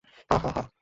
হা 0.29 0.37
হা 0.37 0.49
হা! 0.57 0.63